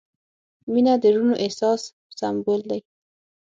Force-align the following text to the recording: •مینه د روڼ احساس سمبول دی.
•مینه 0.71 0.93
د 1.03 1.05
روڼ 1.15 1.29
احساس 1.45 1.81
سمبول 2.19 2.61
دی. 2.69 2.79